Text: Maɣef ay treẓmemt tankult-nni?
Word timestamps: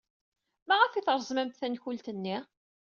Maɣef 0.67 0.93
ay 0.93 1.03
treẓmemt 1.03 1.57
tankult-nni? 1.59 2.37